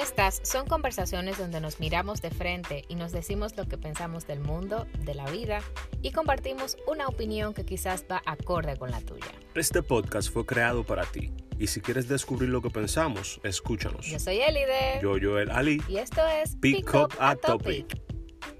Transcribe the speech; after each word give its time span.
Estas 0.00 0.40
son 0.44 0.66
conversaciones 0.66 1.36
donde 1.36 1.60
nos 1.60 1.78
miramos 1.78 2.22
de 2.22 2.30
frente 2.30 2.86
y 2.88 2.94
nos 2.94 3.12
decimos 3.12 3.54
lo 3.58 3.68
que 3.68 3.76
pensamos 3.76 4.26
del 4.26 4.40
mundo, 4.40 4.86
de 5.00 5.14
la 5.14 5.30
vida 5.30 5.60
y 6.00 6.12
compartimos 6.12 6.78
una 6.86 7.06
opinión 7.06 7.52
que 7.52 7.66
quizás 7.66 8.06
va 8.10 8.22
acorde 8.24 8.78
con 8.78 8.90
la 8.90 9.02
tuya. 9.02 9.26
Este 9.54 9.82
podcast 9.82 10.32
fue 10.32 10.46
creado 10.46 10.84
para 10.84 11.04
ti 11.04 11.34
y 11.58 11.66
si 11.66 11.82
quieres 11.82 12.08
descubrir 12.08 12.48
lo 12.48 12.62
que 12.62 12.70
pensamos, 12.70 13.42
escúchanos. 13.42 14.06
Yo 14.06 14.18
soy 14.18 14.40
Elide. 14.40 15.00
Yo, 15.02 15.16
Joel 15.20 15.50
Ali. 15.50 15.82
Y 15.86 15.98
esto 15.98 16.26
es 16.26 16.56
Pick, 16.56 16.94
Up 16.94 17.12
a 17.18 17.36
topic. 17.36 18.00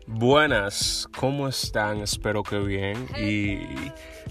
Buenas, 0.07 1.09
¿cómo 1.17 1.49
están? 1.49 2.03
Espero 2.03 2.43
que 2.43 2.59
bien. 2.59 3.09
Y 3.19 3.61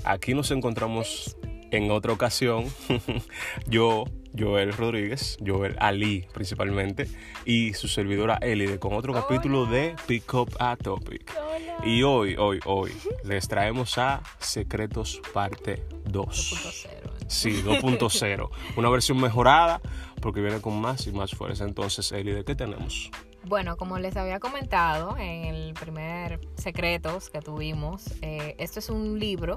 aquí 0.04 0.36
nos 0.36 0.52
encontramos 0.52 1.36
en 1.72 1.90
otra 1.90 2.14
ocasión. 2.14 2.66
Yo, 3.68 4.06
Joel 4.38 4.74
Rodríguez, 4.74 5.38
Joel 5.46 5.76
Ali 5.80 6.28
principalmente, 6.34 7.08
y 7.46 7.74
su 7.74 7.88
servidora 7.88 8.38
Elide 8.42 8.80
con 8.80 8.94
otro 8.94 9.14
capítulo 9.14 9.66
de 9.66 9.96
Pick 10.08 10.34
Up 10.34 10.56
a 10.60 10.76
Topic. 10.76 11.32
Hola. 11.38 11.86
Y 11.86 12.04
hoy, 12.04 12.36
hoy, 12.38 12.60
hoy 12.66 12.92
les 13.24 13.48
traemos 13.48 13.98
a 13.98 14.22
Secretos 14.40 15.22
Parte 15.34 15.86
2. 16.06 16.28
2.0. 16.28 17.28
Sí, 17.28 17.62
2.0. 17.64 18.50
Una 18.78 18.90
versión 18.90 19.20
mejorada 19.20 19.82
porque 20.22 20.42
viene 20.42 20.62
con 20.62 20.80
más 20.80 21.08
y 21.08 21.12
más 21.12 21.32
fuerza. 21.32 21.64
Entonces, 21.64 22.12
Elide, 22.12 22.44
¿qué 22.44 22.56
tenemos? 22.56 23.12
Bueno, 23.46 23.78
como 23.78 24.00
les 24.00 24.18
había 24.18 24.40
comentado 24.40 25.16
en 25.18 25.46
el 25.46 25.74
primer 25.74 26.40
secretos 26.56 27.30
que 27.30 27.40
tuvimos, 27.40 28.04
eh, 28.22 28.56
esto 28.58 28.80
es 28.80 28.90
un 28.90 29.18
libro 29.20 29.56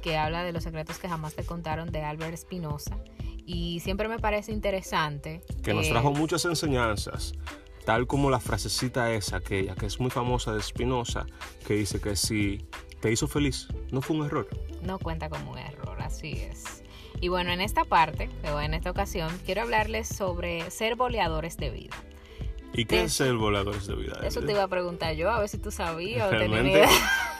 que 0.00 0.16
habla 0.16 0.44
de 0.44 0.52
los 0.52 0.62
secretos 0.62 0.98
que 0.98 1.08
jamás 1.08 1.34
te 1.34 1.44
contaron 1.44 1.90
de 1.90 2.02
Albert 2.02 2.34
Espinosa 2.34 2.96
y 3.46 3.80
siempre 3.80 4.08
me 4.08 4.18
parece 4.18 4.52
interesante 4.52 5.40
Que 5.62 5.72
nos 5.72 5.88
trajo 5.88 6.12
muchas 6.12 6.44
enseñanzas, 6.44 7.32
tal 7.84 8.06
como 8.06 8.28
la 8.28 8.40
frasecita 8.40 9.12
esa, 9.12 9.36
aquella 9.36 9.74
que 9.74 9.86
es 9.86 10.00
muy 10.00 10.10
famosa 10.10 10.52
de 10.52 10.62
Spinoza, 10.62 11.26
que 11.66 11.74
dice 11.74 12.00
que 12.00 12.16
si 12.16 12.66
te 13.00 13.12
hizo 13.12 13.28
feliz, 13.28 13.68
no 13.92 14.02
fue 14.02 14.16
un 14.16 14.26
error. 14.26 14.48
no 14.82 14.98
cuenta 14.98 15.28
como 15.28 15.52
un 15.52 15.58
error, 15.58 16.00
así 16.00 16.32
es. 16.32 16.82
Y 17.20 17.28
bueno, 17.28 17.50
en 17.50 17.62
esta 17.62 17.84
parte, 17.84 18.28
o 18.52 18.60
en 18.60 18.74
esta 18.74 18.90
ocasión, 18.90 19.30
quiero 19.46 19.62
hablarles 19.62 20.06
sobre 20.08 20.70
ser 20.70 20.96
boleadores 20.96 21.56
de 21.56 21.70
vida. 21.70 21.96
¿Y 22.76 22.84
qué 22.84 23.04
es 23.04 23.20
el 23.20 23.36
voladores 23.36 23.86
de 23.86 23.94
vida? 23.94 24.20
Eso 24.22 24.42
te 24.42 24.52
iba 24.52 24.62
a 24.62 24.68
preguntar 24.68 25.14
yo, 25.14 25.30
a 25.30 25.40
ver 25.40 25.48
si 25.48 25.58
tú 25.58 25.70
sabías 25.70 26.28
o 26.28 26.30
Realmente 26.30 26.70
idea. 26.70 26.88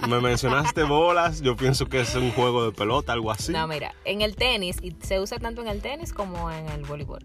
me 0.09 0.21
mencionaste 0.21 0.83
bolas, 0.85 1.41
yo 1.43 1.57
pienso 1.57 1.87
que 1.87 2.01
es 2.01 2.15
un 2.15 2.33
juego 2.33 2.65
de 2.65 2.73
pelota, 2.73 3.13
algo 3.13 3.31
así. 3.31 3.53
No, 3.53 3.67
mira, 3.69 3.95
en 4.05 4.23
el 4.23 4.35
tenis, 4.35 4.79
y 4.83 4.97
se 5.03 5.21
usa 5.21 5.39
tanto 5.39 5.61
en 5.63 5.69
el 5.69 5.83
tenis 5.83 6.13
como 6.13 6.51
en 6.51 6.69
el 6.71 6.85
voleibol. 6.85 7.25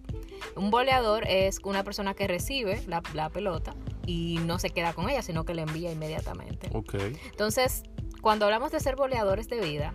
Un 0.55 0.71
boleador 0.71 1.25
es 1.27 1.59
una 1.63 1.83
persona 1.83 2.13
que 2.13 2.27
recibe 2.27 2.83
la, 2.87 3.01
la 3.13 3.29
pelota 3.29 3.73
y 4.05 4.39
no 4.45 4.59
se 4.59 4.71
queda 4.71 4.93
con 4.93 5.09
ella, 5.09 5.21
sino 5.21 5.45
que 5.45 5.53
la 5.53 5.61
envía 5.61 5.91
inmediatamente. 5.91 6.69
Ok. 6.73 6.95
Entonces, 7.29 7.83
cuando 8.21 8.45
hablamos 8.45 8.71
de 8.71 8.79
ser 8.79 8.95
boleadores 8.95 9.47
de 9.47 9.61
vida, 9.61 9.93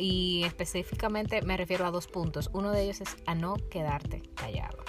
y 0.00 0.44
específicamente 0.44 1.42
me 1.42 1.56
refiero 1.58 1.84
a 1.84 1.90
dos 1.90 2.06
puntos, 2.06 2.48
uno 2.54 2.70
de 2.70 2.84
ellos 2.84 3.02
es 3.02 3.16
a 3.26 3.34
no 3.34 3.56
quedarte 3.70 4.22
callado. 4.34 4.79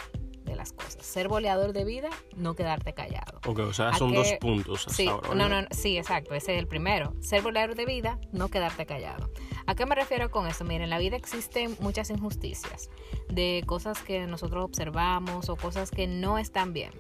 Ser 1.02 1.28
boleador 1.28 1.74
de 1.74 1.84
vida, 1.84 2.10
no 2.36 2.56
quedarte 2.56 2.94
callado. 2.94 3.40
Ok, 3.48 3.60
o 3.60 3.74
sea, 3.74 3.90
¿A 3.90 3.94
son 3.98 4.14
dos 4.14 4.32
puntos 4.40 4.82
hasta 4.88 4.94
Sí, 4.94 5.08
ahora. 5.08 5.30
no, 5.30 5.44
¿verdad? 5.50 5.68
no, 5.70 5.76
sí, 5.76 5.98
exacto, 5.98 6.34
ese 6.34 6.54
es 6.56 6.60
el 6.60 6.68
primero. 6.68 7.14
Ser 7.20 7.42
boleador 7.42 7.76
de 7.76 7.86
vida, 7.86 8.20
no 8.32 8.48
quedarte 8.50 8.86
callado. 8.86 9.30
¿A 9.66 9.76
qué 9.76 9.86
me 9.86 9.96
refiero 9.96 10.32
con 10.32 10.48
eso? 10.48 10.64
Miren, 10.64 10.84
en 10.84 10.90
la 10.90 11.00
vida 11.00 11.16
existen 11.18 11.76
muchas 11.80 12.10
injusticias 12.10 12.90
de 13.30 13.64
cosas 13.66 14.02
que 14.02 14.26
nosotros 14.28 14.64
observamos 14.64 15.50
o 15.50 15.56
cosas 15.56 15.92
que 15.92 16.08
no 16.08 16.38
están 16.38 16.74
bien. 16.74 16.92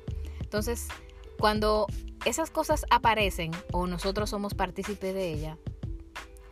Entonces, 0.41 0.87
cuando 1.39 1.87
esas 2.25 2.51
cosas 2.51 2.85
aparecen 2.89 3.51
o 3.71 3.87
nosotros 3.87 4.29
somos 4.29 4.53
partícipes 4.53 5.13
de 5.13 5.31
ellas, 5.33 5.57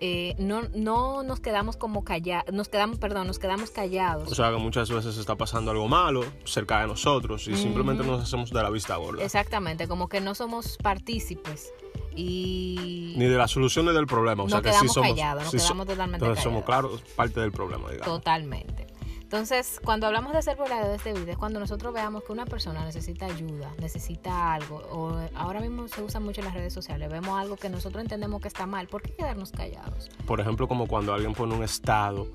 eh, 0.02 0.36
no, 0.38 0.62
no 0.74 1.24
nos 1.24 1.40
quedamos 1.40 1.76
como 1.76 2.04
callados, 2.04 2.54
nos 2.54 2.70
quedamos, 2.70 3.00
perdón, 3.00 3.28
nos 3.28 3.40
quedamos 3.40 3.72
callados. 3.72 4.32
O 4.32 4.36
sea, 4.36 4.52
que 4.52 4.58
muchas 4.58 4.90
veces 4.90 5.18
está 5.18 5.36
pasando 5.36 5.72
algo 5.72 5.88
malo 5.88 6.24
cerca 6.46 6.82
de 6.82 6.88
nosotros 6.88 7.48
y 7.48 7.56
simplemente 7.56 8.04
nos 8.04 8.24
hacemos 8.24 8.52
de 8.52 8.64
la 8.64 8.70
vista 8.70 8.96
gorda. 8.96 9.24
Exactamente, 9.24 9.88
como 9.88 10.08
que 10.08 10.22
no 10.22 10.36
somos 10.36 10.78
partícipes 10.78 11.74
y 12.16 13.14
Ni 13.18 13.26
de 13.26 13.38
las 13.38 13.52
soluciones 13.52 13.94
del 13.94 14.08
problema. 14.08 14.44
O 14.44 14.46
nos 14.46 14.52
sea, 14.52 14.62
que 14.62 14.70
quedamos 14.70 14.88
sí 14.88 14.94
somos. 14.94 15.10
callados, 15.10 15.44
nos 15.44 15.52
sí 15.52 15.58
quedamos 15.58 15.88
totalmente 15.88 16.26
entonces 16.26 16.44
somos, 16.44 16.64
callados. 16.64 16.92
claro, 17.02 17.16
parte 17.16 17.40
del 17.40 17.52
problema, 17.52 17.90
digamos. 17.90 18.06
Totalmente. 18.06 18.89
Entonces, 19.32 19.80
cuando 19.86 20.08
hablamos 20.08 20.34
de 20.34 20.42
ser 20.42 20.58
voladores 20.58 21.04
de 21.04 21.14
vida, 21.14 21.34
es 21.34 21.38
cuando 21.38 21.60
nosotros 21.60 21.94
veamos 21.94 22.24
que 22.24 22.32
una 22.32 22.48
persona 22.48 22.84
necesita 22.84 23.28
ayuda, 23.28 23.72
necesita 23.78 24.56
algo, 24.56 24.78
o 24.90 25.20
ahora 25.36 25.60
mismo 25.60 25.88
se 25.88 26.02
usa 26.02 26.20
mucho 26.20 26.42
en 26.42 26.46
las 26.46 26.56
redes 26.56 26.74
sociales, 26.74 27.12
vemos 27.12 27.40
algo 27.40 27.56
que 27.56 27.70
nosotros 27.70 28.02
entendemos 28.02 28.42
que 28.42 28.48
está 28.48 28.66
mal, 28.66 28.88
¿por 28.88 29.04
qué 29.04 29.14
quedarnos 29.14 29.52
callados? 29.52 30.10
Por 30.26 30.40
ejemplo, 30.40 30.68
como 30.68 30.88
cuando 30.88 31.14
alguien 31.14 31.34
pone 31.34 31.54
un 31.54 31.64
estado, 31.64 32.26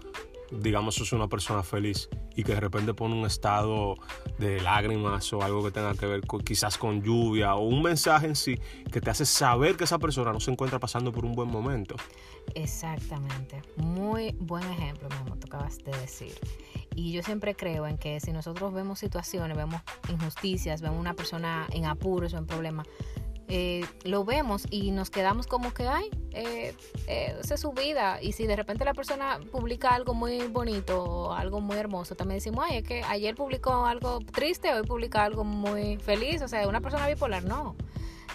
digamos, 0.50 1.00
es 1.00 1.12
una 1.12 1.28
persona 1.28 1.62
feliz 1.62 2.08
y 2.36 2.42
que 2.44 2.54
de 2.54 2.60
repente 2.60 2.94
pone 2.94 3.14
un 3.14 3.26
estado 3.26 3.94
de 4.38 4.60
lágrimas 4.60 5.32
o 5.32 5.42
algo 5.42 5.64
que 5.64 5.70
tenga 5.70 5.94
que 5.94 6.06
ver 6.06 6.26
con, 6.26 6.40
quizás 6.40 6.78
con 6.78 7.02
lluvia 7.02 7.54
o 7.54 7.66
un 7.66 7.82
mensaje 7.82 8.26
en 8.26 8.36
sí 8.36 8.58
que 8.90 9.00
te 9.00 9.10
hace 9.10 9.24
saber 9.24 9.76
que 9.76 9.84
esa 9.84 9.98
persona 9.98 10.32
no 10.32 10.40
se 10.40 10.50
encuentra 10.50 10.78
pasando 10.78 11.12
por 11.12 11.24
un 11.24 11.34
buen 11.34 11.50
momento. 11.50 11.96
Exactamente. 12.54 13.62
Muy 13.76 14.34
buen 14.40 14.64
ejemplo, 14.64 15.08
mi 15.08 15.16
amor, 15.16 15.38
tú 15.38 15.46
acabas 15.46 15.78
de 15.78 15.92
decir. 15.98 16.34
Y 16.94 17.12
yo 17.12 17.22
siempre 17.22 17.54
creo 17.54 17.86
en 17.86 17.98
que 17.98 18.20
si 18.20 18.32
nosotros 18.32 18.72
vemos 18.72 18.98
situaciones, 19.00 19.56
vemos 19.56 19.80
injusticias, 20.08 20.80
vemos 20.80 21.00
una 21.00 21.14
persona 21.14 21.66
en 21.72 21.86
apuros 21.86 22.34
o 22.34 22.38
en 22.38 22.46
problemas, 22.46 22.86
eh, 23.48 23.84
lo 24.04 24.24
vemos 24.24 24.66
y 24.70 24.90
nos 24.90 25.10
quedamos 25.10 25.46
como 25.46 25.74
que, 25.74 25.86
ay, 25.86 26.10
eh, 26.32 26.74
eh, 27.06 27.36
esa 27.40 27.54
es 27.54 27.60
su 27.60 27.72
vida. 27.72 28.20
Y 28.22 28.32
si 28.32 28.46
de 28.46 28.56
repente 28.56 28.84
la 28.84 28.94
persona 28.94 29.38
publica 29.52 29.94
algo 29.94 30.14
muy 30.14 30.46
bonito 30.48 31.02
o 31.02 31.32
algo 31.32 31.60
muy 31.60 31.76
hermoso, 31.76 32.14
también 32.14 32.38
decimos, 32.38 32.64
ay, 32.68 32.78
es 32.78 32.84
que 32.84 33.02
ayer 33.04 33.34
publicó 33.34 33.86
algo 33.86 34.20
triste, 34.20 34.72
hoy 34.72 34.86
publica 34.86 35.24
algo 35.24 35.44
muy 35.44 35.98
feliz. 35.98 36.42
O 36.42 36.48
sea, 36.48 36.66
una 36.68 36.80
persona 36.80 37.06
bipolar, 37.06 37.44
no. 37.44 37.76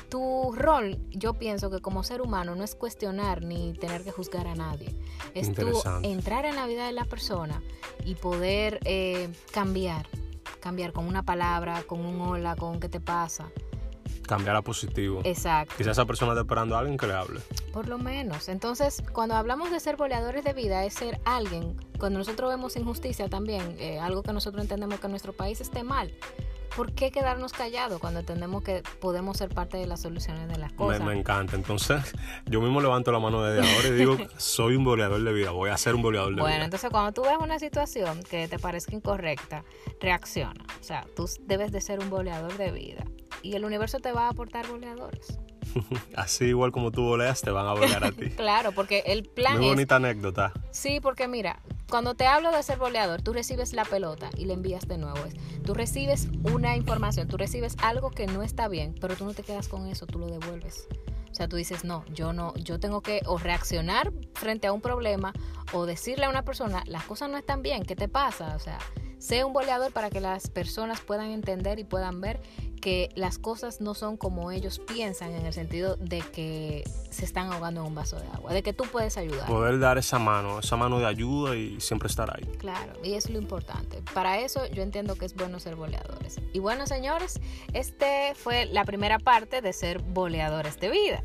Tu 0.10 0.52
rol, 0.54 0.98
yo 1.12 1.34
pienso 1.36 1.70
que 1.70 1.82
como 1.82 2.04
ser 2.04 2.22
humano 2.22 2.56
no 2.56 2.64
es 2.64 2.74
cuestionar 2.74 3.44
ni 3.44 3.74
tener 3.74 4.04
que 4.04 4.12
juzgar 4.12 4.48
a 4.48 4.56
nadie. 4.56 4.96
Es 5.36 5.54
tú 5.54 5.82
entrar 6.02 6.46
en 6.46 6.56
la 6.56 6.66
vida 6.66 6.88
de 6.88 6.94
la 6.94 7.06
persona 7.06 7.62
y 8.06 8.16
poder 8.16 8.80
eh, 8.86 9.30
cambiar. 9.52 10.08
Cambiar 10.62 10.94
con 10.94 11.06
una 11.06 11.24
palabra, 11.24 11.84
con 11.84 12.04
un 12.04 12.20
hola, 12.22 12.56
con 12.56 12.80
qué 12.80 12.90
te 12.90 13.00
pasa. 13.00 13.52
Cambiar 14.30 14.56
a 14.56 14.62
positivo. 14.62 15.22
Exacto. 15.24 15.74
Quizás 15.76 15.94
esa 15.94 16.06
persona 16.06 16.34
está 16.34 16.42
esperando 16.42 16.76
a 16.76 16.80
alguien 16.80 16.98
que 16.98 17.08
le 17.08 17.14
hable. 17.14 17.40
Por 17.74 17.88
lo 17.88 17.98
menos. 17.98 18.48
Entonces, 18.48 19.02
cuando 19.12 19.36
hablamos 19.36 19.72
de 19.72 19.80
ser 19.80 19.98
boleadores 19.98 20.44
de 20.44 20.54
vida, 20.54 20.86
es 20.86 20.94
ser 20.94 21.20
alguien, 21.26 21.76
cuando 21.98 22.20
nosotros 22.20 22.50
vemos 22.52 22.76
injusticia 22.76 23.28
también, 23.28 23.76
eh, 23.80 24.00
algo 24.00 24.22
que 24.22 24.32
nosotros 24.32 24.62
entendemos 24.62 25.00
que 25.00 25.08
en 25.08 25.12
nuestro 25.12 25.34
país 25.34 25.60
esté 25.62 25.82
mal, 25.84 26.14
¿por 26.76 26.92
qué 26.94 27.10
quedarnos 27.12 27.54
callados 27.54 28.00
cuando 28.00 28.20
entendemos 28.20 28.62
que 28.62 28.84
podemos 29.02 29.36
ser 29.38 29.50
parte 29.50 29.78
de 29.78 29.88
las 29.88 30.02
soluciones 30.02 30.48
de 30.48 30.58
las 30.58 30.72
Me, 30.74 30.78
cosas? 30.78 31.02
me 31.04 31.14
encanta. 31.18 31.56
Entonces, 31.56 32.00
yo 32.46 32.62
mismo 32.62 32.82
levanto 32.82 33.12
la 33.12 33.20
mano 33.20 33.42
desde 33.44 33.68
ahora 33.76 33.88
y 33.88 33.92
digo, 33.94 34.16
soy 34.38 34.76
un 34.76 34.84
boleador 34.84 35.24
de 35.24 35.34
vida, 35.34 35.50
voy 35.50 35.72
a 35.72 35.78
ser 35.78 35.96
un 35.96 36.04
boleador 36.04 36.36
de 36.36 36.42
Bueno, 36.42 36.56
vida. 36.58 36.66
entonces 36.66 36.92
cuando 36.92 37.12
tú 37.14 37.24
ves 37.24 37.38
una 37.42 37.58
situación 37.58 38.22
que 38.30 38.48
te 38.48 38.60
parezca 38.60 38.96
incorrecta, 38.96 39.64
reacciona. 40.00 40.64
O 40.80 40.84
sea, 40.84 41.04
tú 41.16 41.28
debes 41.42 41.72
de 41.72 41.82
ser 41.82 42.00
un 42.00 42.12
boleador 42.12 42.56
de 42.58 42.72
vida. 42.72 43.04
Y 43.42 43.56
el 43.56 43.66
universo 43.66 44.00
te 44.00 44.12
va 44.12 44.28
a 44.28 44.30
aportar 44.30 44.68
boleadores. 44.68 45.40
Así 46.16 46.46
igual 46.46 46.72
como 46.72 46.92
tú 46.92 47.04
voleas, 47.04 47.42
te 47.42 47.52
van 47.52 47.68
a 47.68 47.74
bolear 47.74 48.04
a 48.04 48.12
ti. 48.12 48.30
Claro, 48.36 48.72
porque 48.72 49.04
el 49.06 49.24
plan 49.24 49.58
Muy 49.58 49.66
es 49.66 49.72
bonita 49.72 49.96
anécdota. 49.98 50.54
Sí, 50.72 51.00
porque 51.02 51.28
mira, 51.28 51.62
cuando 51.90 52.16
te 52.16 52.26
hablo 52.26 52.52
de 52.52 52.64
ser 52.64 52.78
boleador, 52.78 53.22
tú 53.22 53.34
recibes 53.34 53.74
la 53.74 53.86
pelota 53.86 54.30
y 54.38 54.46
la 54.46 54.54
envías 54.54 54.88
de 54.88 54.98
nuevo. 54.98 55.20
Tú 55.64 55.74
recibes 55.74 56.28
una 56.44 56.76
información, 56.76 57.28
tú 57.28 57.38
recibes 57.38 57.76
algo 57.82 58.12
que 58.12 58.28
no 58.28 58.44
está 58.44 58.68
bien, 58.68 58.96
pero 59.00 59.16
tú 59.16 59.26
no 59.26 59.34
te 59.34 59.44
quedas 59.44 59.68
con 59.68 59.88
eso, 59.88 60.06
tú 60.06 60.20
lo 60.20 60.28
devuelves. 60.28 60.88
O 61.32 61.36
sea, 61.36 61.48
tú 61.48 61.58
dices, 61.58 61.84
no, 61.84 62.04
yo 62.14 62.34
no, 62.34 62.56
yo 62.56 62.80
tengo 62.80 63.02
que 63.02 63.22
o 63.26 63.38
reaccionar 63.38 64.12
frente 64.34 64.68
a 64.68 64.74
un 64.74 64.82
problema 64.82 65.34
o 65.74 65.86
decirle 65.86 66.26
a 66.26 66.30
una 66.30 66.44
persona, 66.44 66.84
las 66.88 67.04
cosas 67.04 67.30
no 67.30 67.38
están 67.38 67.62
bien, 67.62 67.84
¿qué 67.84 67.96
te 67.96 68.08
pasa? 68.08 68.56
O 68.56 68.60
sea, 68.60 68.80
sé 69.20 69.44
un 69.44 69.54
boleador 69.54 69.92
para 69.92 70.10
que 70.10 70.22
las 70.22 70.50
personas 70.50 71.02
puedan 71.02 71.30
entender 71.30 71.78
y 71.80 71.84
puedan 71.84 72.20
ver 72.20 72.40
que 72.80 73.10
las 73.16 73.38
cosas 73.38 73.82
no 73.82 73.94
son 73.94 74.18
como 74.18 74.52
ellos 74.52 74.80
piensan 74.80 75.34
en 75.34 75.46
el 75.46 75.54
sentido 75.54 75.96
de 75.98 76.22
que 76.22 76.84
se 77.10 77.26
están 77.26 77.52
ahogando 77.52 77.82
en 77.82 77.88
un 77.88 77.96
vaso 77.96 78.20
de 78.20 78.28
agua, 78.28 78.54
de 78.54 78.64
que 78.64 78.74
tú 78.74 78.86
puedes 78.92 79.18
ayudar. 79.18 79.48
Poder 79.48 79.80
dar 79.80 79.98
esa 79.98 80.20
mano, 80.20 80.60
esa 80.60 80.76
mano 80.76 81.00
de 81.00 81.06
ayuda 81.06 81.56
y 81.56 81.80
siempre 81.80 82.08
estar 82.08 82.36
ahí. 82.36 82.46
Claro, 82.58 82.94
y 83.04 83.14
es 83.14 83.30
lo 83.30 83.40
importante. 83.40 84.02
Para 84.14 84.40
eso 84.40 84.66
yo 84.68 84.82
entiendo 84.82 85.16
que 85.16 85.26
es 85.26 85.36
bueno 85.36 85.60
ser 85.60 85.76
boleadores. 85.76 86.40
Y 86.54 86.60
bueno, 86.60 86.88
señores, 86.88 87.40
este 87.74 88.34
fue 88.36 88.66
la 88.66 88.86
primera 88.86 89.20
parte 89.20 89.62
de 89.62 89.74
ser 89.74 90.00
boleadores 90.00 90.80
de 90.80 90.90
vida. 90.90 91.24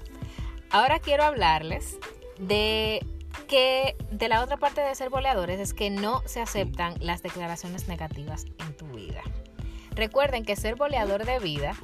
Ahora 0.70 0.98
quiero 0.98 1.24
hablarles 1.24 1.98
de 2.38 3.06
que 3.48 3.96
de 4.10 4.28
la 4.28 4.42
otra 4.42 4.56
parte 4.56 4.80
de 4.80 4.94
ser 4.94 5.10
boleadores 5.10 5.60
es 5.60 5.74
que 5.74 5.90
no 5.90 6.22
se 6.26 6.40
aceptan 6.40 6.94
las 7.00 7.22
declaraciones 7.22 7.88
negativas 7.88 8.46
en 8.58 8.76
tu 8.76 8.86
vida. 8.86 9.22
Recuerden 9.94 10.44
que 10.44 10.56
ser 10.56 10.74
boleador 10.76 11.24
de 11.24 11.38
vida 11.38 11.74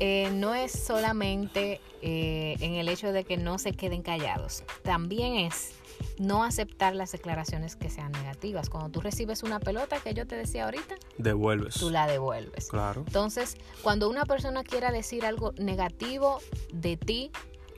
eh, 0.00 0.30
no 0.34 0.54
es 0.54 0.72
solamente 0.72 1.80
eh, 2.02 2.56
en 2.60 2.74
el 2.74 2.88
hecho 2.88 3.12
de 3.12 3.24
que 3.24 3.36
no 3.36 3.58
se 3.58 3.72
queden 3.72 4.02
callados, 4.02 4.64
también 4.82 5.36
es 5.36 5.72
no 6.18 6.44
aceptar 6.44 6.94
las 6.94 7.12
declaraciones 7.12 7.76
que 7.76 7.90
sean 7.90 8.12
negativas. 8.12 8.68
Cuando 8.68 8.90
tú 8.90 9.00
recibes 9.00 9.42
una 9.42 9.60
pelota 9.60 9.98
que 10.00 10.12
yo 10.12 10.26
te 10.26 10.36
decía 10.36 10.64
ahorita, 10.64 10.96
devuelves. 11.18 11.74
Tú 11.74 11.90
la 11.90 12.06
devuelves. 12.06 12.68
Claro. 12.68 13.04
Entonces, 13.06 13.56
cuando 13.82 14.08
una 14.08 14.24
persona 14.24 14.64
quiera 14.64 14.90
decir 14.90 15.24
algo 15.24 15.52
negativo 15.52 16.40
de 16.72 16.96
ti, 16.96 17.30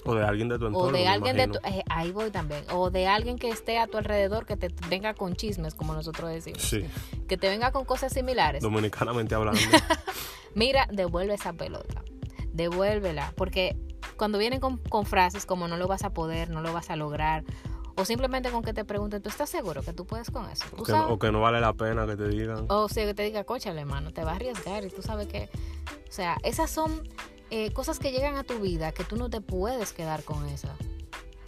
o 0.07 0.15
de 0.15 0.25
alguien 0.25 0.49
de 0.49 0.59
tu 0.59 0.67
entorno. 0.67 0.89
O 0.89 0.93
de 0.93 1.09
alguien 1.09 1.37
de 1.37 1.49
tu, 1.49 1.59
eh, 1.59 1.83
ahí 1.89 2.13
voy 2.13 2.31
también. 2.31 2.65
O 2.73 2.91
de 2.91 3.07
alguien 3.07 3.39
que 3.39 3.49
esté 3.49 3.79
a 3.79 3.87
tu 3.87 3.99
alrededor 3.99 4.47
que 4.47 4.57
te 4.57 4.69
venga 4.89 5.15
con 5.15 5.35
chismes, 5.35 5.75
como 5.75 5.95
nosotros 5.95 6.31
decimos. 6.31 6.63
Sí. 6.63 6.85
Que 7.29 7.37
te 7.37 7.49
venga 7.49 7.73
con 7.73 7.85
cosas 7.85 8.13
similares. 8.13 8.63
Dominicanamente 8.63 9.35
hablando. 9.35 9.61
Mira, 10.55 10.89
devuelve 10.91 11.35
esa 11.35 11.53
pelota. 11.53 12.03
Devuélvela. 12.53 13.33
Porque 13.37 13.77
cuando 14.17 14.39
vienen 14.39 14.61
con, 14.61 14.79
con 14.79 15.05
frases 15.05 15.47
como 15.47 15.69
no 15.69 15.77
lo 15.77 15.89
vas 15.89 16.05
a 16.05 16.11
poder, 16.11 16.51
no 16.51 16.63
lo 16.63 16.73
vas 16.73 16.91
a 16.91 16.97
lograr, 16.97 17.45
o 17.99 18.05
simplemente 18.05 18.51
con 18.51 18.63
que 18.63 18.75
te 18.75 18.85
pregunten, 18.85 19.23
¿tú 19.23 19.31
estás 19.31 19.49
seguro 19.49 19.83
que 19.83 19.95
tú 19.95 20.05
puedes 20.05 20.31
con 20.31 20.49
eso? 20.51 20.67
o, 20.77 20.83
que, 20.83 20.93
o, 20.93 21.19
que, 21.19 21.33
no 21.33 21.41
vale 21.41 21.61
la 21.61 21.73
pena 21.73 22.07
que 22.07 22.15
te 22.15 22.29
digan. 22.29 22.67
O 22.69 22.89
sea, 22.91 23.07
que 23.07 23.15
te 23.15 23.23
diga, 23.23 23.45
cochale, 23.45 23.81
hermano, 23.81 24.13
te 24.13 24.23
va 24.23 24.33
a 24.33 24.37
arriesgar 24.37 24.85
y 24.85 24.91
tú 24.91 25.01
sabes 25.03 25.27
que... 25.29 25.49
O 26.09 26.13
sea, 26.13 26.37
esas 26.45 26.71
son 26.71 27.09
eh, 27.51 27.73
cosas 27.73 27.99
que 27.99 28.11
llegan 28.11 28.37
a 28.37 28.45
tu 28.45 28.59
vida 28.59 28.93
que 28.93 29.05
tú 29.05 29.17
no 29.17 29.31
te 29.31 29.41
puedes 29.41 29.93
quedar 29.93 30.25
con 30.25 30.47
eso. 30.49 30.69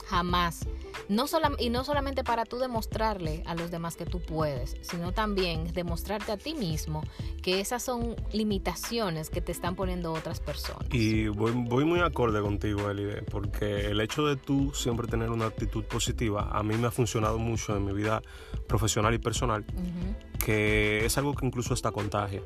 Jamás. 0.07 0.67
No 1.09 1.27
y 1.59 1.71
no 1.71 1.85
solamente 1.85 2.25
para 2.25 2.45
tú 2.45 2.59
demostrarle 2.59 3.43
a 3.47 3.55
los 3.55 3.71
demás 3.71 3.97
que 3.97 4.05
tú 4.05 4.21
puedes, 4.21 4.77
sino 4.83 5.13
también 5.13 5.73
demostrarte 5.73 6.33
a 6.33 6.37
ti 6.37 6.55
mismo 6.55 7.03
que 7.43 7.61
esas 7.61 7.83
son 7.83 8.15
limitaciones 8.33 9.31
que 9.31 9.41
te 9.41 9.53
están 9.53 9.75
poniendo 9.75 10.13
otras 10.13 10.41
personas. 10.41 10.87
Y 10.93 11.29
voy, 11.29 11.53
muy 11.53 12.01
acorde 12.01 12.41
contigo, 12.41 12.91
Elide, 12.91 13.23
porque 13.23 13.87
el 13.87 14.01
hecho 14.01 14.27
de 14.27 14.37
tú 14.37 14.73
siempre 14.75 15.07
tener 15.07 15.31
una 15.31 15.47
actitud 15.47 15.85
positiva, 15.85 16.51
a 16.53 16.63
mí 16.63 16.77
me 16.77 16.89
ha 16.89 16.91
funcionado 16.91 17.39
mucho 17.39 17.77
en 17.77 17.85
mi 17.85 17.93
vida 17.93 18.23
profesional 18.67 19.15
y 19.15 19.19
personal, 19.19 19.65
que 20.45 21.07
es 21.07 21.17
algo 21.17 21.35
que 21.35 21.47
incluso 21.47 21.73
hasta 21.73 21.91
contagia 21.91 22.43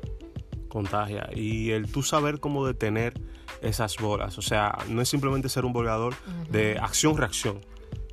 contagia. 0.73 1.29
Y 1.33 1.71
el 1.71 1.89
tú 1.89 2.01
saber 2.03 2.39
cómo 2.39 2.65
detener 2.65 3.13
esas 3.61 3.95
bolas. 3.97 4.37
O 4.37 4.41
sea, 4.41 4.77
no 4.89 5.01
es 5.01 5.07
simplemente 5.07 5.47
ser 5.47 5.63
un 5.65 5.71
volador 5.71 6.15
de 6.49 6.79
acción-reacción, 6.79 7.61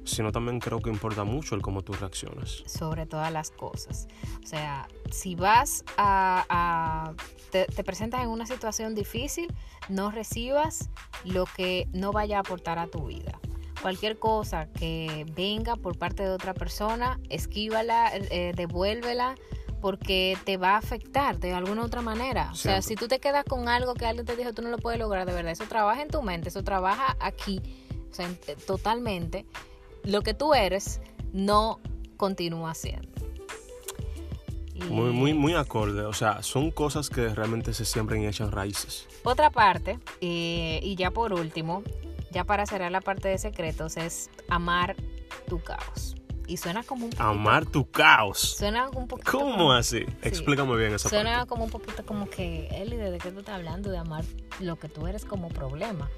sino 0.05 0.31
también 0.31 0.61
creo 0.61 0.81
que 0.81 0.91
importa 0.91 1.25
mucho 1.25 1.55
el 1.55 1.63
cómo 1.63 1.83
tú 1.83 1.95
reaccionas. 1.95 2.63
Sobre 2.67 3.07
todas 3.07 3.33
las 3.33 3.51
cosas. 3.51 4.07
O 4.45 4.47
sea, 4.47 4.87
si 5.11 5.35
vas 5.35 5.85
a... 5.97 7.15
te, 7.51 7.65
te, 7.65 7.83
presentas 7.83 8.23
en 8.23 8.29
una 8.29 8.47
situación 8.47 8.95
difícil, 8.95 9.53
no 9.89 10.11
recibas 10.11 10.91
lo 11.25 11.47
que 11.47 11.89
no 11.93 12.13
vaya 12.13 12.37
a 12.37 12.41
aportar 12.41 12.79
a 12.79 12.87
tu 12.87 13.07
vida. 13.07 13.41
Cualquier 13.81 14.19
cosa 14.19 14.69
que 14.71 15.25
venga 15.35 15.75
por 15.75 15.97
parte 15.97 16.23
de 16.23 16.29
otra 16.29 16.53
persona, 16.53 17.19
esquívala, 17.31 18.11
eh, 18.13 18.53
devuélvela 18.55 19.37
porque 19.81 20.37
te 20.45 20.57
va 20.57 20.75
a 20.75 20.77
afectar 20.79 21.39
de 21.39 21.53
alguna 21.53 21.85
otra 21.85 22.03
manera. 22.03 22.51
O 22.53 22.55
sea, 22.55 22.83
si 22.83 22.95
tú 22.95 23.09
te 23.09 23.19
quedas 23.19 23.45
con 23.45 23.69
algo 23.69 23.95
que 23.95 24.07
alguien 24.07 24.27
te 24.27 24.37
dijo 24.37 24.53
tú 24.53 24.63
no 24.63 24.69
lo 24.69 24.79
puedes 24.79 24.99
lograr, 24.99 25.27
de 25.27 25.33
verdad, 25.33 25.53
eso 25.53 25.65
trabaja 25.65 26.03
en 26.03 26.09
tu 26.09 26.23
mente, 26.23 26.49
eso 26.49 26.63
trabaja 26.63 27.17
aquí, 27.21 27.61
o 28.11 28.15
sea, 28.15 28.29
eh, 28.47 28.57
totalmente. 28.67 29.47
Lo 30.05 30.23
que 30.23 30.35
tú 30.35 30.55
eres 30.55 31.01
no 31.33 31.81
continúa 32.17 32.75
siendo. 32.75 33.09
Muy, 34.89 35.11
muy, 35.11 35.35
muy 35.35 35.55
acorde. 35.55 36.03
O 36.03 36.15
sea, 36.15 36.43
son 36.43 36.71
cosas 36.71 37.11
que 37.11 37.29
realmente 37.35 37.75
se 37.75 37.85
siembran 37.85 38.23
y 38.23 38.27
echan 38.27 38.51
raíces. 38.51 39.07
Otra 39.25 39.51
parte, 39.51 39.99
eh, 40.23 40.81
y 40.83 40.95
ya 40.97 41.11
por 41.11 41.35
último, 41.35 41.83
ya 42.31 42.45
para 42.45 42.65
cerrar 42.65 42.91
la 42.91 43.03
parte 43.03 43.29
de 43.29 43.37
secretos, 43.37 43.99
es 43.99 44.31
amar 44.49 44.97
tu 45.47 45.61
caos 45.61 46.17
y 46.51 46.57
suena 46.57 46.83
como 46.83 47.05
un 47.05 47.11
poquito, 47.11 47.23
Amar 47.23 47.65
tu 47.65 47.89
caos. 47.89 48.41
Suena 48.41 48.89
un 48.89 49.07
poquito. 49.07 49.31
¿Cómo 49.31 49.73
así? 49.73 50.05
Explícame 50.23 50.77
bien 50.77 50.93
esa 50.95 51.09
suena 51.09 51.39
parte. 51.39 51.49
como 51.49 51.65
un 51.65 51.71
poquito 51.71 52.05
como 52.05 52.29
que, 52.29 52.67
Eli, 52.73 52.97
¿de 52.97 53.19
qué 53.19 53.31
tú 53.31 53.39
estás 53.39 53.55
hablando? 53.55 53.89
De 53.89 53.99
amar 53.99 54.25
lo 54.59 54.77
que 54.77 54.89
tú 54.89 55.07
eres 55.07 55.25
como 55.25 55.49
problema. 55.49 56.11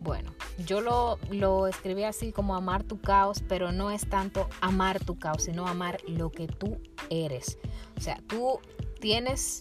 Bueno, 0.00 0.32
yo 0.64 0.80
lo, 0.80 1.18
lo 1.30 1.66
escribí 1.66 2.04
así 2.04 2.32
como 2.32 2.56
amar 2.56 2.84
tu 2.84 2.98
caos, 3.00 3.42
pero 3.46 3.70
no 3.70 3.90
es 3.90 4.08
tanto 4.08 4.48
amar 4.62 5.04
tu 5.04 5.18
caos, 5.18 5.42
sino 5.42 5.66
amar 5.66 5.98
lo 6.06 6.30
que 6.30 6.46
tú 6.46 6.80
eres. 7.10 7.58
O 7.98 8.00
sea, 8.00 8.18
tú 8.26 8.60
tienes 8.98 9.60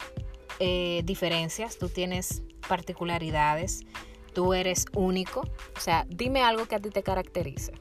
eh, 0.60 1.02
diferencias, 1.04 1.78
tú 1.78 1.90
tienes 1.90 2.42
particularidades, 2.70 3.82
tú 4.34 4.54
eres 4.54 4.86
único. 4.94 5.42
O 5.76 5.80
sea, 5.82 6.06
dime 6.08 6.42
algo 6.42 6.68
que 6.68 6.76
a 6.76 6.80
ti 6.80 6.90
te 6.90 7.04
caracterice 7.04 7.74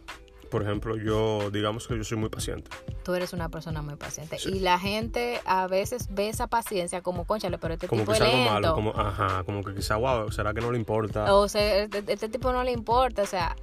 por 0.55 0.62
ejemplo, 0.62 0.97
yo, 0.97 1.51
digamos 1.51 1.89
que 1.89 1.97
yo 1.97 2.05
soy 2.05 2.17
muy 2.17 2.29
paciente. 2.29 2.71
Tú 3.03 3.12
eres 3.12 3.33
una 3.33 3.49
persona 3.49 3.83
muy 3.83 3.97
paciente. 3.97 4.37
Y 4.47 4.61
la 4.61 4.79
gente 4.79 5.41
a 5.45 5.67
veces 5.67 6.06
ve 6.11 6.29
esa 6.29 6.47
paciencia 6.47 7.03
como, 7.03 7.25
conchale, 7.25 7.59
pero 7.59 7.75
este 7.75 7.89
como 7.89 8.03
tipo 8.03 8.12
es 8.12 8.21
algo 8.21 8.37
lento. 8.37 8.53
malo, 8.53 8.75
como, 8.77 8.91
ajá, 8.91 9.43
como 9.43 9.65
que 9.65 9.75
quizá, 9.75 9.97
wow, 9.97 10.31
¿será 10.31 10.55
que 10.55 10.61
no 10.61 10.71
le 10.71 10.79
importa? 10.79 11.35
O 11.35 11.49
sea, 11.49 11.83
este, 11.83 12.05
este 12.06 12.29
tipo 12.29 12.53
no 12.53 12.62
le 12.62 12.71
importa, 12.71 13.23
o 13.23 13.27
sea, 13.27 13.56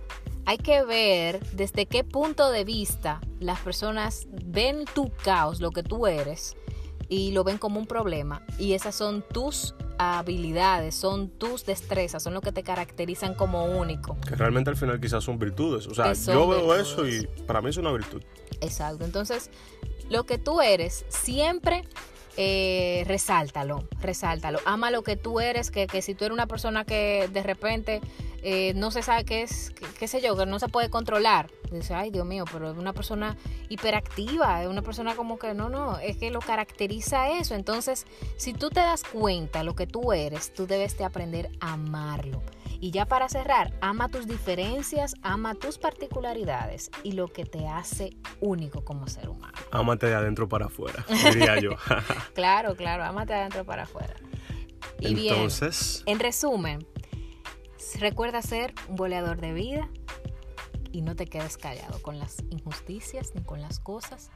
hay 0.45 0.57
que 0.57 0.83
ver 0.83 1.39
desde 1.53 1.85
qué 1.85 2.03
punto 2.03 2.51
de 2.51 2.65
vista 2.65 3.21
las 3.39 3.61
personas 3.61 4.27
ven 4.47 4.83
tu 4.93 5.13
caos, 5.23 5.61
lo 5.61 5.71
que 5.71 5.83
tú 5.83 6.07
eres, 6.07 6.57
y 7.07 7.31
lo 7.31 7.45
ven 7.45 7.57
como 7.57 7.79
un 7.79 7.87
problema. 7.87 8.41
Y 8.59 8.73
esas 8.73 8.95
son 8.95 9.23
tus 9.31 9.75
habilidades, 10.01 10.95
son 10.95 11.29
tus 11.29 11.65
destrezas, 11.65 12.23
son 12.23 12.33
lo 12.33 12.41
que 12.41 12.51
te 12.51 12.63
caracterizan 12.63 13.35
como 13.35 13.65
único. 13.65 14.17
Que 14.27 14.35
realmente 14.35 14.69
al 14.69 14.77
final 14.77 14.99
quizás 14.99 15.23
son 15.23 15.37
virtudes. 15.37 15.87
O 15.87 15.93
sea, 15.93 16.13
yo 16.13 16.47
veo 16.47 16.75
eso 16.75 17.07
y 17.07 17.27
para 17.45 17.61
mí 17.61 17.69
es 17.69 17.77
una 17.77 17.91
virtud. 17.91 18.23
Exacto. 18.61 19.05
Entonces, 19.05 19.49
lo 20.09 20.25
que 20.25 20.37
tú 20.37 20.61
eres, 20.61 21.05
siempre 21.09 21.83
eh, 22.37 23.03
resáltalo, 23.07 23.87
resáltalo. 23.99 24.59
Ama 24.65 24.89
lo 24.91 25.03
que 25.03 25.17
tú 25.17 25.39
eres, 25.39 25.69
que, 25.69 25.87
que 25.87 26.01
si 26.01 26.15
tú 26.15 26.25
eres 26.25 26.33
una 26.33 26.47
persona 26.47 26.85
que 26.85 27.29
de 27.31 27.43
repente 27.43 28.01
eh, 28.43 28.73
no 28.75 28.91
se 28.91 29.01
sabe 29.03 29.23
qué 29.23 29.43
es, 29.43 29.71
qué, 29.99 30.07
sé 30.07 30.21
yo, 30.21 30.35
que 30.35 30.45
no 30.45 30.59
se 30.59 30.67
puede 30.67 30.89
controlar. 30.89 31.49
Dice, 31.71 31.93
ay 31.93 32.09
Dios 32.09 32.25
mío, 32.25 32.45
pero 32.51 32.71
es 32.71 32.77
una 32.77 32.93
persona 32.93 33.37
hiperactiva, 33.69 34.61
es 34.63 34.67
una 34.67 34.81
persona 34.81 35.15
como 35.15 35.37
que 35.39 35.53
no, 35.53 35.69
no, 35.69 35.99
es 35.99 36.17
que 36.17 36.31
lo 36.31 36.39
caracteriza 36.39 37.29
eso. 37.29 37.55
Entonces, 37.55 38.05
si 38.37 38.53
tú 38.53 38.69
te 38.69 38.79
das 38.79 39.03
cuenta 39.03 39.63
lo 39.63 39.75
que 39.75 39.87
tú 39.87 40.11
eres, 40.11 40.53
tú 40.53 40.67
debes 40.67 40.97
de 40.97 41.05
aprender 41.05 41.49
a 41.59 41.73
amarlo. 41.73 42.41
Y 42.83 42.89
ya 42.89 43.05
para 43.05 43.29
cerrar, 43.29 43.73
ama 43.79 44.09
tus 44.09 44.25
diferencias, 44.25 45.13
ama 45.21 45.53
tus 45.53 45.77
particularidades 45.77 46.89
y 47.03 47.11
lo 47.11 47.27
que 47.27 47.45
te 47.45 47.67
hace 47.67 48.17
único 48.39 48.83
como 48.83 49.07
ser 49.07 49.29
humano. 49.29 49.53
Ámate 49.69 50.07
de 50.07 50.15
adentro 50.15 50.49
para 50.49 50.65
afuera, 50.65 51.05
diría 51.07 51.59
yo. 51.59 51.75
claro, 52.33 52.75
claro, 52.75 53.03
ámate 53.03 53.33
de 53.33 53.39
adentro 53.39 53.65
para 53.65 53.83
afuera. 53.83 54.15
Y 54.99 55.27
Entonces, 55.27 56.01
en 56.07 56.19
resumen, 56.19 56.87
Recuerda 57.99 58.41
ser 58.41 58.73
un 58.87 58.95
boleador 58.95 59.39
de 59.39 59.53
vida 59.53 59.89
y 60.91 61.01
no 61.01 61.15
te 61.15 61.25
quedes 61.25 61.57
callado 61.57 62.01
con 62.01 62.19
las 62.19 62.43
injusticias 62.49 63.33
ni 63.35 63.43
con 63.43 63.61
las 63.61 63.79
cosas 63.79 64.29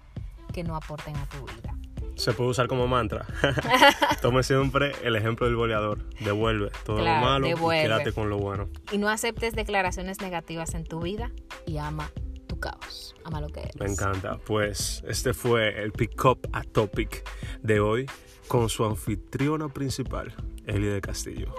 que 0.53 0.63
no 0.63 0.75
aporten 0.75 1.15
a 1.17 1.27
tu 1.27 1.45
vida. 1.45 1.75
Se 2.15 2.31
puede 2.31 2.51
usar 2.51 2.67
como 2.67 2.87
mantra. 2.87 3.25
Tome 4.21 4.41
siempre 4.43 4.93
el 5.03 5.15
ejemplo 5.15 5.47
del 5.47 5.55
boleador. 5.57 6.09
Devuelve 6.21 6.71
todo 6.85 6.99
lo 6.99 7.03
malo 7.05 7.47
y 7.47 7.53
quédate 7.53 8.13
con 8.13 8.29
lo 8.29 8.37
bueno. 8.37 8.69
Y 8.91 8.97
no 8.97 9.09
aceptes 9.09 9.53
declaraciones 9.53 10.21
negativas 10.21 10.73
en 10.75 10.85
tu 10.85 11.01
vida 11.01 11.31
y 11.65 11.77
ama 11.77 12.09
tu 12.47 12.57
caos. 12.59 13.15
Ama 13.25 13.41
lo 13.41 13.49
que 13.49 13.61
eres. 13.61 13.75
Me 13.77 13.87
encanta. 13.87 14.37
Pues 14.45 15.03
este 15.07 15.33
fue 15.33 15.83
el 15.83 15.91
Pick 15.91 16.23
Up 16.23 16.47
a 16.53 16.63
Topic 16.63 17.27
de 17.61 17.81
hoy 17.81 18.05
con 18.47 18.69
su 18.69 18.85
anfitriona 18.85 19.67
principal, 19.67 20.33
Eli 20.65 20.87
de 20.87 21.01
Castillo. 21.01 21.53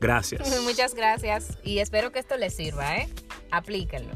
Gracias. 0.00 0.60
Muchas 0.62 0.94
gracias 0.94 1.58
y 1.62 1.78
espero 1.78 2.12
que 2.12 2.18
esto 2.18 2.36
les 2.36 2.54
sirva, 2.54 2.98
¿eh? 2.98 3.08
Aplíquenlo. 3.50 4.12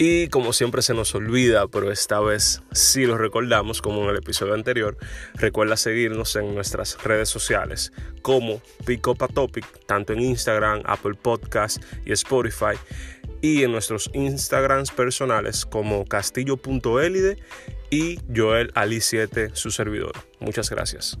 Y 0.00 0.28
como 0.28 0.52
siempre 0.52 0.80
se 0.80 0.94
nos 0.94 1.12
olvida, 1.16 1.66
pero 1.66 1.90
esta 1.90 2.20
vez 2.20 2.62
sí 2.70 3.04
lo 3.04 3.18
recordamos, 3.18 3.82
como 3.82 4.04
en 4.04 4.10
el 4.10 4.18
episodio 4.18 4.54
anterior, 4.54 4.96
recuerda 5.34 5.76
seguirnos 5.76 6.36
en 6.36 6.54
nuestras 6.54 7.02
redes 7.02 7.28
sociales 7.28 7.92
como 8.22 8.62
Pick 8.86 9.04
Up 9.08 9.24
a 9.24 9.26
Topic, 9.26 9.66
tanto 9.86 10.12
en 10.12 10.20
Instagram, 10.20 10.82
Apple 10.84 11.14
Podcast 11.14 11.82
y 12.06 12.12
Spotify, 12.12 12.78
y 13.40 13.64
en 13.64 13.72
nuestros 13.72 14.08
Instagrams 14.14 14.92
personales 14.92 15.66
como 15.66 16.04
castillo.elide 16.04 17.36
y 17.90 18.20
Joel 18.34 18.72
Ali7, 18.74 19.54
su 19.54 19.72
servidor. 19.72 20.12
Muchas 20.38 20.70
gracias. 20.70 21.18